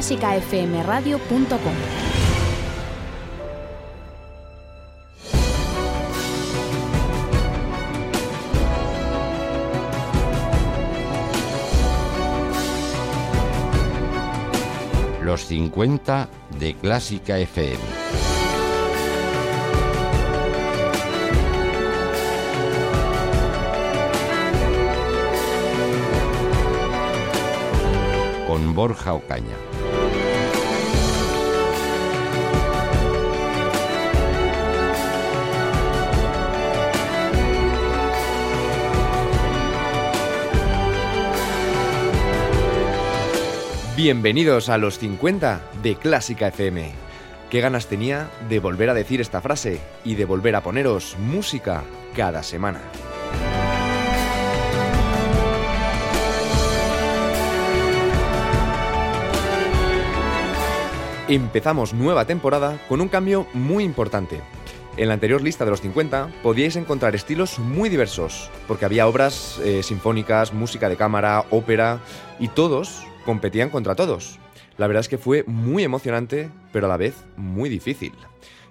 [0.00, 1.74] clásicafmradio.com.
[15.22, 18.29] Los 50 de Clásica FM.
[28.80, 29.58] Borja Ocaña.
[43.94, 46.92] Bienvenidos a los 50 de Clásica FM.
[47.50, 51.82] Qué ganas tenía de volver a decir esta frase y de volver a poneros música
[52.16, 52.80] cada semana.
[61.30, 64.40] Empezamos nueva temporada con un cambio muy importante.
[64.96, 69.60] En la anterior lista de los 50 podíais encontrar estilos muy diversos, porque había obras
[69.62, 72.00] eh, sinfónicas, música de cámara, ópera,
[72.40, 74.40] y todos competían contra todos.
[74.76, 78.12] La verdad es que fue muy emocionante, pero a la vez muy difícil.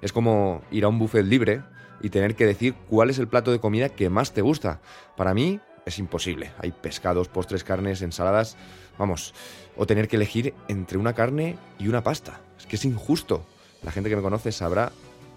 [0.02, 1.62] Es como ir a un buffet libre
[2.02, 4.82] y tener que decir cuál es el plato de comida que más te gusta.
[5.16, 6.52] Para mí es imposible.
[6.60, 8.58] Hay pescados, postres, carnes, ensaladas,
[8.98, 9.34] vamos,
[9.78, 12.42] o tener que elegir entre una carne y una pasta.
[12.70, 13.44] Que es injusto.
[13.84, 14.94] La gente que me conoce sabrá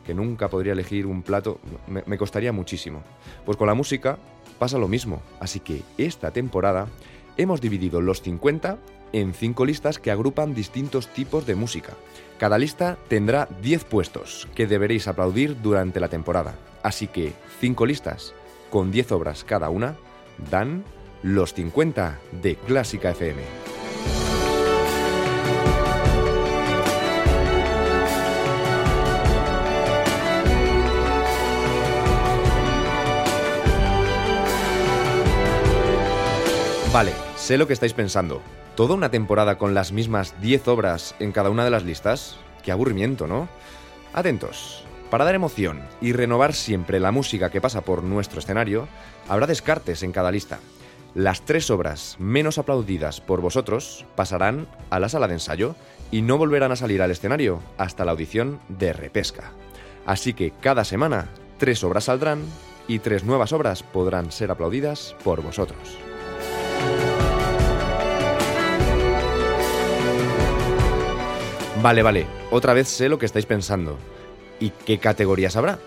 [0.07, 3.03] que nunca podría elegir un plato, me, me costaría muchísimo.
[3.45, 4.19] Pues con la música
[4.59, 6.89] pasa lo mismo, así que esta temporada
[7.37, 8.79] hemos dividido los 50
[9.13, 11.95] en 5 listas que agrupan distintos tipos de música.
[12.39, 16.55] Cada lista tendrá 10 puestos que deberéis aplaudir durante la temporada.
[16.83, 18.35] Así que 5 listas
[18.71, 19.97] con 10 obras cada una
[20.51, 20.85] dan
[21.23, 23.82] los 50 de Clásica FM.
[36.93, 38.43] Vale, sé lo que estáis pensando.
[38.77, 42.37] ¿Toda una temporada con las mismas 10 obras en cada una de las listas?
[42.63, 43.49] Qué aburrimiento, ¿no?
[44.13, 44.85] Atentos.
[45.09, 48.89] Para dar emoción y renovar siempre la música que pasa por nuestro escenario,
[49.27, 50.59] habrá descartes en cada lista.
[51.15, 55.75] Las tres obras menos aplaudidas por vosotros pasarán a la sala de ensayo
[56.11, 59.53] y no volverán a salir al escenario hasta la audición de repesca.
[60.05, 62.43] Así que cada semana tres obras saldrán
[62.87, 65.99] y tres nuevas obras podrán ser aplaudidas por vosotros.
[71.83, 73.99] Vale, vale, otra vez sé lo que estáis pensando.
[74.61, 75.81] ¿Y qué categorías habrá?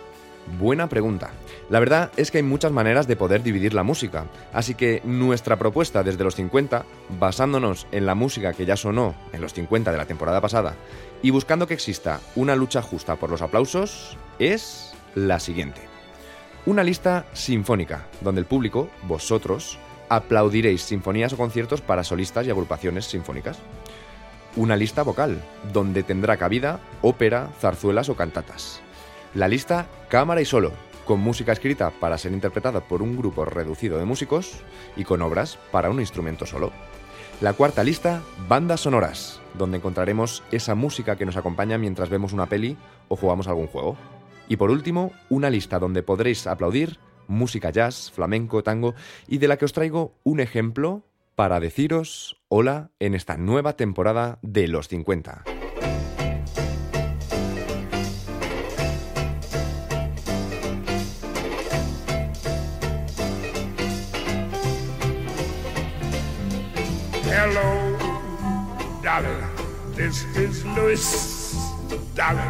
[0.60, 1.32] Buena pregunta.
[1.70, 5.56] La verdad es que hay muchas maneras de poder dividir la música, así que nuestra
[5.56, 6.84] propuesta desde los 50,
[7.18, 10.76] basándonos en la música que ya sonó en los 50 de la temporada pasada
[11.22, 15.80] y buscando que exista una lucha justa por los aplausos, es la siguiente.
[16.66, 19.80] Una lista sinfónica, donde el público, vosotros,
[20.10, 23.60] aplaudiréis sinfonías o conciertos para solistas y agrupaciones sinfónicas.
[24.56, 25.44] Una lista vocal,
[25.74, 28.80] donde tendrá cabida ópera, zarzuelas o cantatas.
[29.34, 30.72] La lista cámara y solo,
[31.04, 34.64] con música escrita para ser interpretada por un grupo reducido de músicos
[34.96, 36.72] y con obras para un instrumento solo.
[37.42, 42.46] La cuarta lista, bandas sonoras, donde encontraremos esa música que nos acompaña mientras vemos una
[42.46, 42.78] peli
[43.10, 43.98] o jugamos algún juego.
[44.48, 48.96] Y por último, una lista donde podréis aplaudir música jazz, flamenco, tango
[49.28, 51.04] y de la que os traigo un ejemplo
[51.36, 55.44] para deciros hola en esta nueva temporada de Los 50.
[67.28, 67.98] Hello,
[69.04, 69.56] Dolly.
[69.96, 71.56] This is Louis,
[72.16, 72.42] Dolly.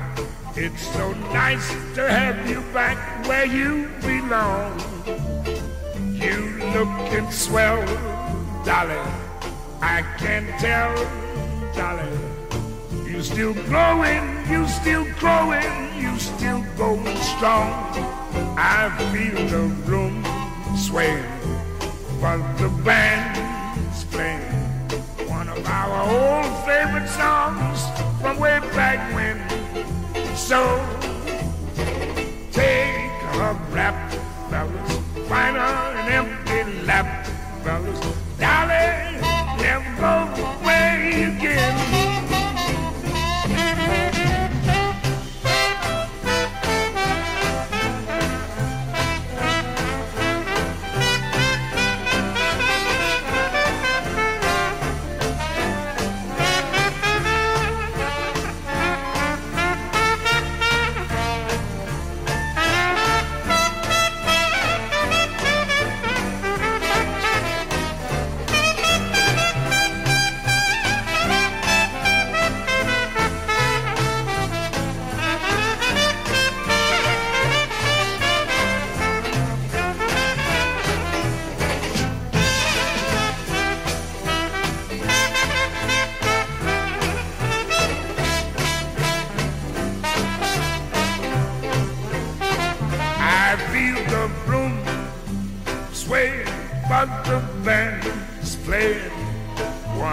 [0.56, 2.97] It's so nice to have you back
[3.28, 4.79] where you belong.
[6.13, 7.83] You looking swell,
[8.65, 8.97] Dolly.
[9.79, 10.95] I can't tell,
[11.75, 12.09] Dolly.
[13.07, 17.69] You still growing, you still growing, you still going strong.
[18.57, 20.25] I feel the room
[20.75, 21.23] sway,
[22.19, 24.41] but the band's playing
[25.29, 27.85] one of our old favorite songs
[28.19, 29.38] from way back when.
[30.35, 30.59] So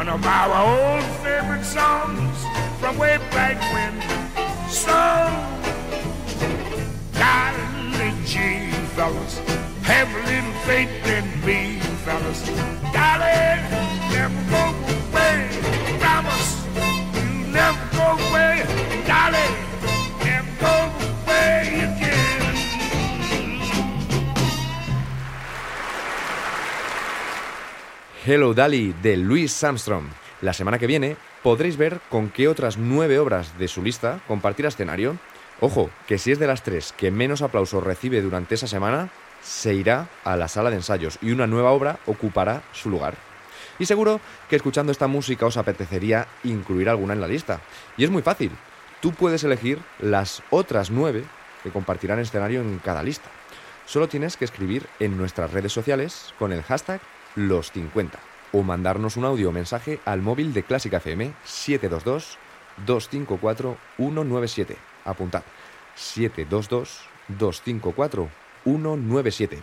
[0.04, 2.36] one of our old favorite songs
[2.80, 3.94] from way back when.
[4.68, 4.90] So,
[7.12, 9.38] darling G, fellas,
[9.84, 12.40] have a little faith in me, fellas.
[12.92, 13.62] Darling,
[14.10, 14.81] never go
[28.24, 30.04] Hello Dali de Louis Armstrong.
[30.42, 34.68] La semana que viene podréis ver con qué otras nueve obras de su lista compartirá
[34.68, 35.16] escenario.
[35.60, 39.10] Ojo, que si es de las tres que menos aplausos recibe durante esa semana,
[39.42, 43.16] se irá a la sala de ensayos y una nueva obra ocupará su lugar.
[43.80, 47.58] Y seguro que escuchando esta música os apetecería incluir alguna en la lista.
[47.96, 48.52] Y es muy fácil.
[49.00, 51.24] Tú puedes elegir las otras nueve
[51.64, 53.30] que compartirán escenario en cada lista.
[53.84, 57.00] Solo tienes que escribir en nuestras redes sociales con el hashtag
[57.36, 58.10] los50
[58.52, 62.38] o mandarnos un audio o mensaje al móvil de Clásica FM 722
[62.86, 64.76] 254 197.
[65.04, 65.42] Apuntad
[65.94, 68.28] 722 254
[68.64, 69.58] 197.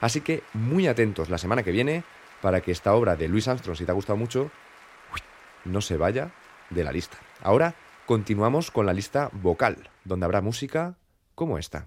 [0.00, 2.04] Así que muy atentos la semana que viene
[2.42, 4.50] para que esta obra de Louis Armstrong, si te ha gustado mucho,
[5.64, 6.30] no se vaya
[6.70, 7.18] de la lista.
[7.42, 7.74] Ahora
[8.06, 10.94] continuamos con la lista vocal, donde habrá música
[11.34, 11.86] como esta.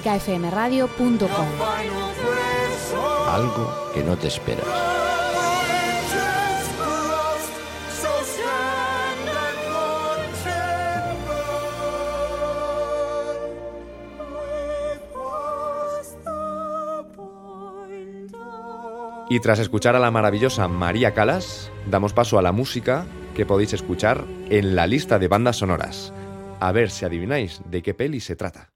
[0.00, 1.28] clásicafmradio.com.
[3.28, 4.64] Algo que no te esperas.
[19.28, 23.72] Y tras escuchar a la maravillosa María Calas, damos paso a la música que podéis
[23.72, 26.12] escuchar en la lista de bandas sonoras.
[26.60, 28.71] A ver si adivináis de qué peli se trata.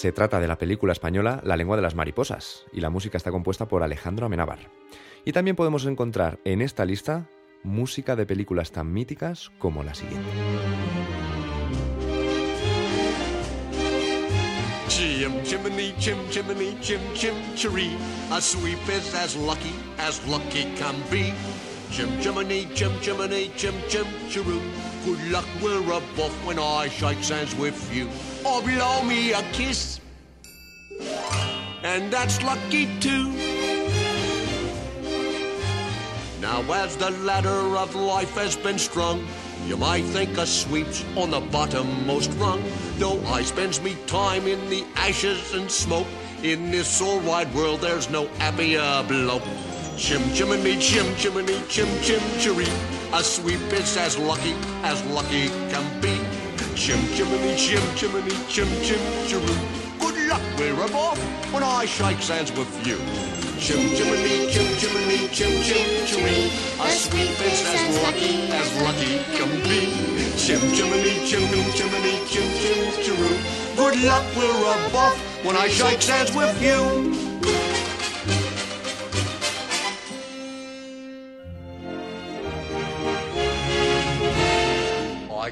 [0.00, 3.30] Se trata de la película española La lengua de las mariposas, y la música está
[3.30, 4.70] compuesta por Alejandro Amenábar.
[5.26, 7.28] Y también podemos encontrar en esta lista
[7.64, 10.26] música de películas tan míticas como la siguiente.
[21.90, 24.60] Chim chimney, chim chimney, chim chim chiroo.
[25.04, 28.08] Good luck we're above when I shake hands with you.
[28.46, 30.00] Or blow me a kiss.
[31.82, 33.32] And that's lucky too.
[36.40, 39.26] Now as the ladder of life has been strung,
[39.66, 42.62] you might think a sweep's on the bottommost rung.
[42.98, 46.06] Though I spends me time in the ashes and smoke,
[46.42, 49.69] in this all wide world there's no happier bloke.
[50.00, 52.66] Chim chimney, chim chimney, chim chim chiree.
[53.12, 56.16] A sweep is as lucky as lucky can be.
[56.74, 59.54] Chim chimney, chim chimney, chim chim chiroo.
[60.00, 61.20] Good luck, we're off
[61.52, 62.96] when I shake hands with you.
[63.60, 66.48] Chim chimney, chim chimney, chim chim chiree.
[66.80, 69.92] A sweep is as lucky as lucky can be.
[70.40, 71.44] Chim chimney, chim
[71.76, 73.76] chimney, chim chim chiroo.
[73.76, 74.64] Good luck, we're
[74.96, 77.29] off when I shake hands with you.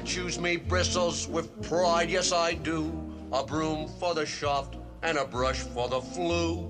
[0.09, 2.91] Choose me bristles with pride, yes I do.
[3.31, 6.67] A broom for the shaft and a brush for the flue.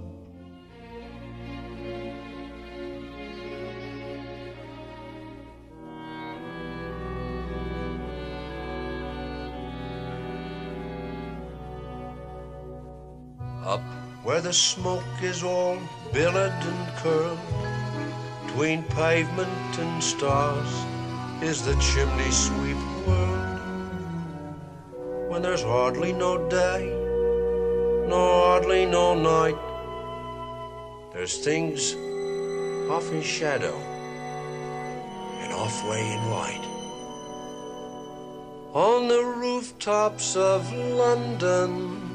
[13.64, 13.82] Up
[14.24, 15.80] where the smoke is all
[16.12, 17.40] billowed and curled,
[18.46, 20.74] between pavement and stars
[21.42, 24.52] is the chimney sweep world.
[25.30, 26.82] When there's hardly no day,
[28.08, 29.58] nor hardly no night,
[31.14, 31.96] there's things
[32.90, 33.76] off in shadow
[35.42, 36.66] and off way in light.
[38.74, 42.09] On the rooftops of London,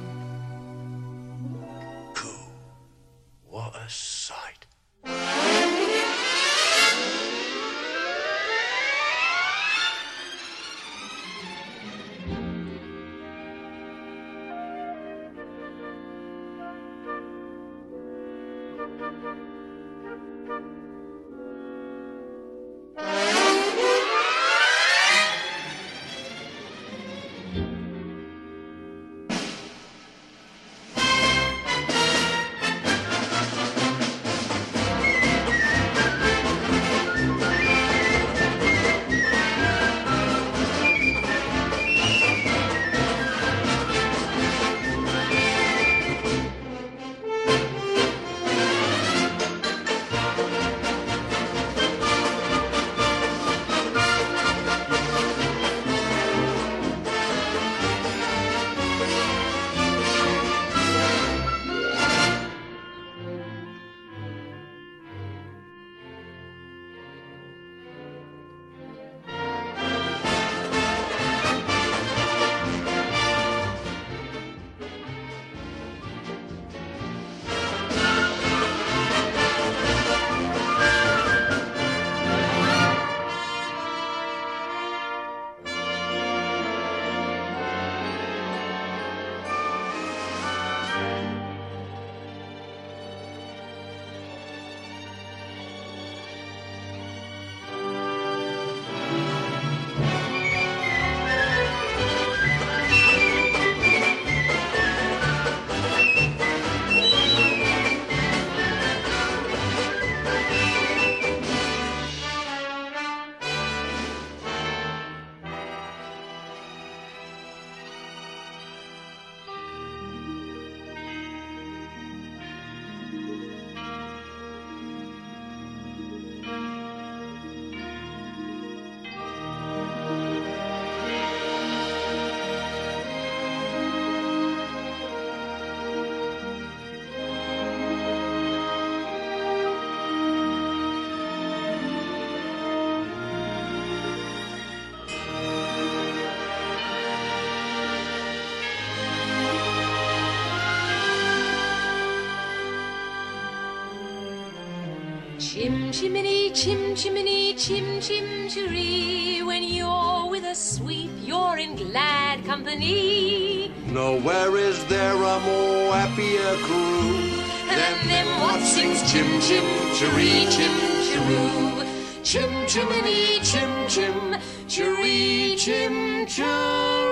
[156.55, 159.43] chim chimney, chim chim chiree.
[159.43, 163.73] When you're with a sweep, you're in glad company.
[163.87, 167.31] Nowhere is there a more happier crew
[167.69, 169.65] Than them what sings chim chim
[169.97, 170.75] chiree, chim
[171.07, 172.23] chiroo.
[172.23, 174.37] Chim chimney, chim chim
[174.69, 177.04] chiree, chim chiroo.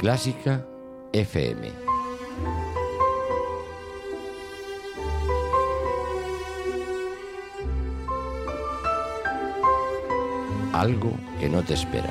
[0.00, 0.66] Clásica
[1.12, 1.70] FM.
[10.72, 12.10] Algo que no te esperas.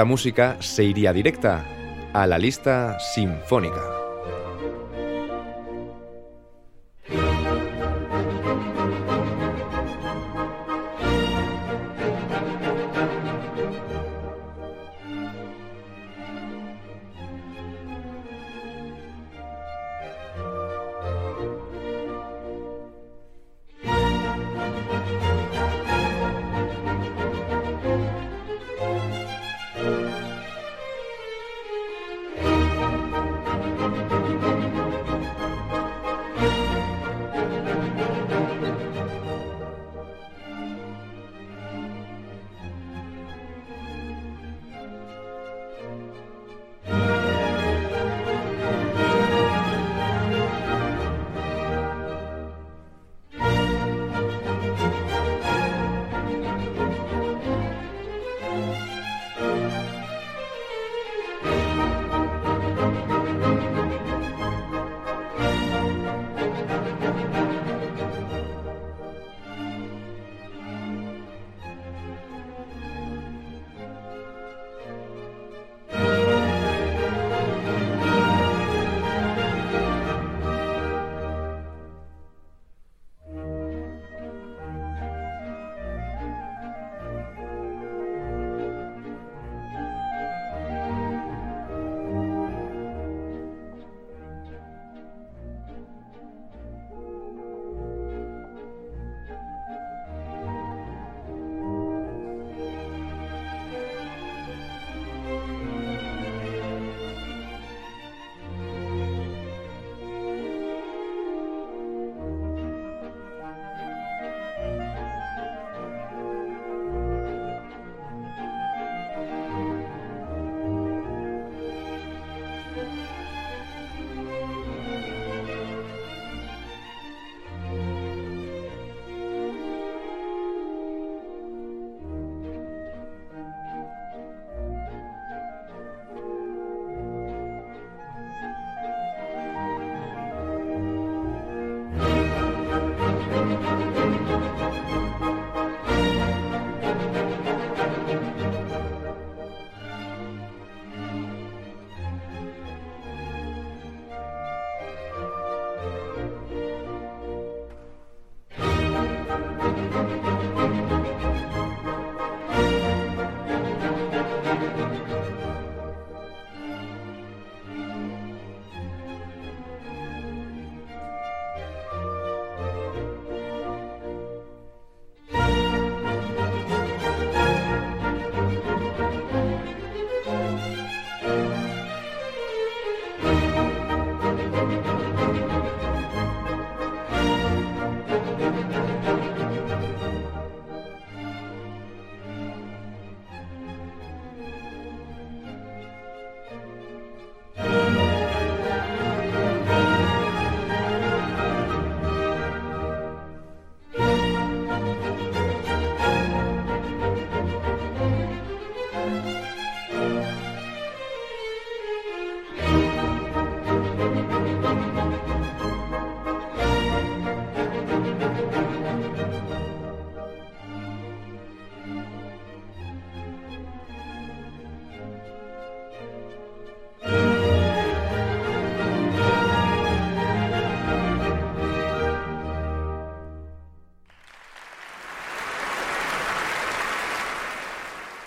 [0.00, 1.62] Esta música se iría directa
[2.14, 3.99] a la lista sinfónica.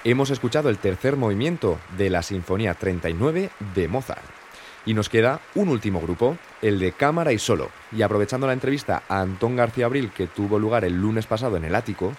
[0.03, 4.23] Hemos escuchado el tercer movimiento de la Sinfonía 39 de Mozart.
[4.85, 7.69] Y nos queda un último grupo, el de cámara y solo.
[7.93, 11.63] Y aprovechando la entrevista a Antón García Abril que tuvo lugar el lunes pasado en
[11.63, 12.13] el ático,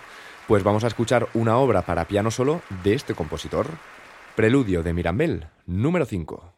[0.48, 3.66] pues vamos a escuchar una obra para piano solo de este compositor,
[4.34, 6.53] Preludio de Mirambel, número 5.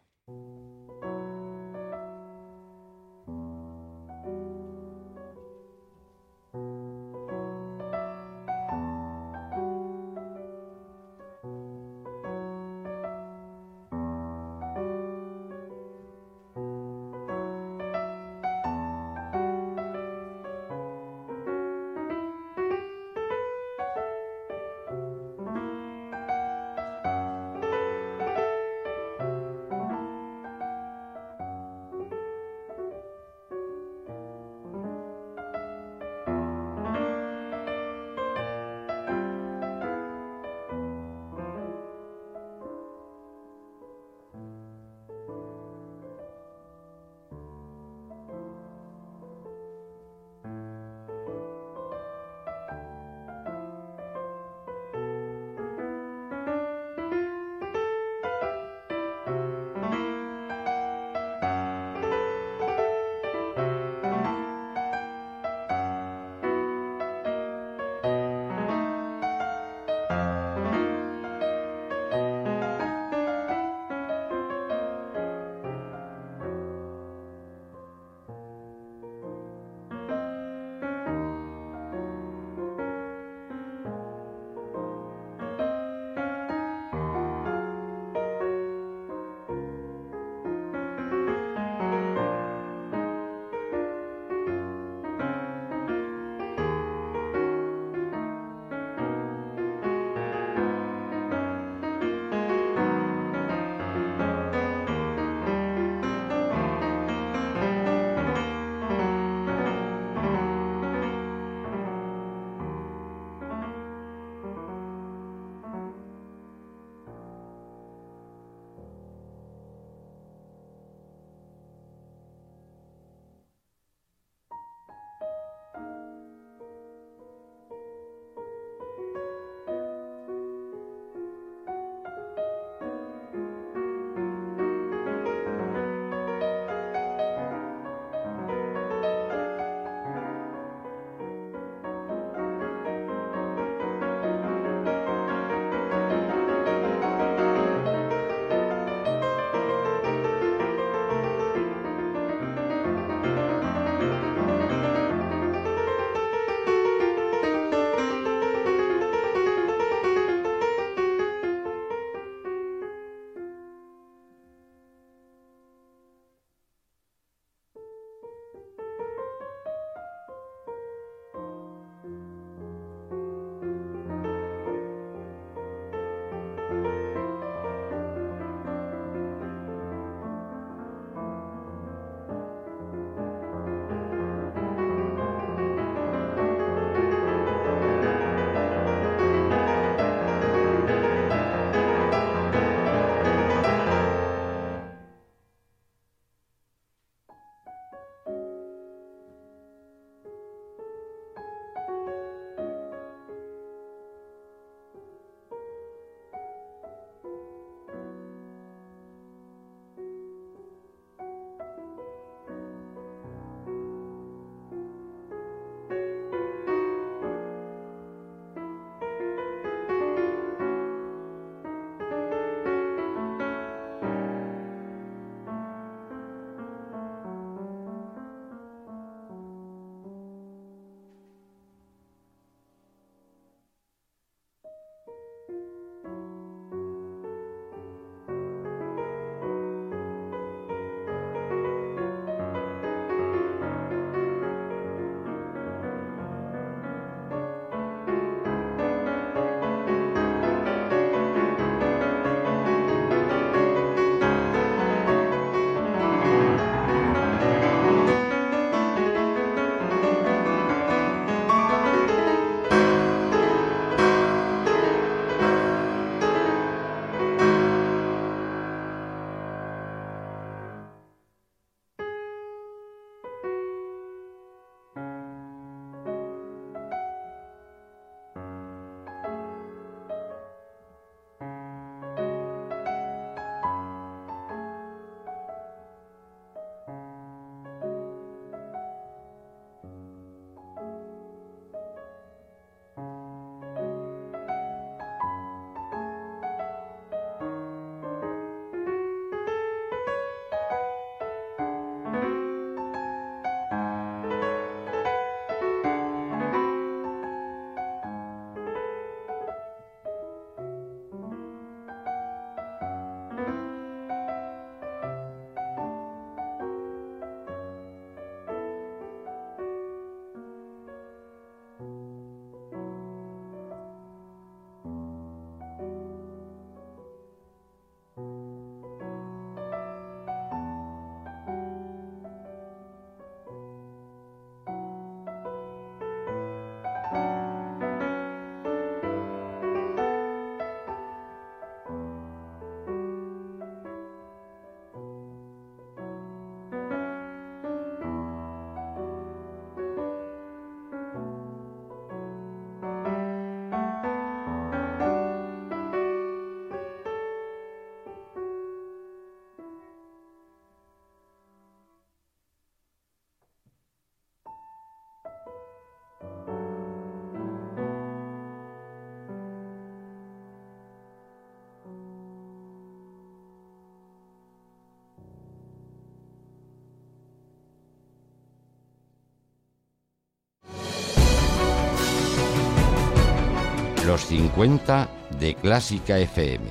[384.07, 385.09] Los 50
[385.41, 386.65] de Clásica FM,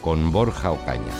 [0.00, 1.12] con Borja Ocaña.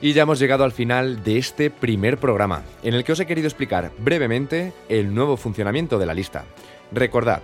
[0.00, 3.26] Y ya hemos llegado al final de este primer programa, en el que os he
[3.26, 6.46] querido explicar brevemente el nuevo funcionamiento de la lista.
[6.90, 7.42] Recordad,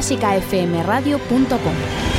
[0.00, 2.09] clásicafmradio.com.